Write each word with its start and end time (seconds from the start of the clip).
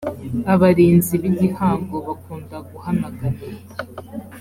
abarinzi 0.53 1.13
b’ 1.21 1.23
igihango 1.31 1.95
bakunda 2.07 2.57
guhanagana. 2.69 3.37